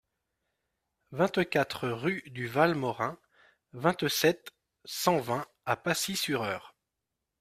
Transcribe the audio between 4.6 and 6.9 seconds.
cent vingt à Pacy-sur-Eure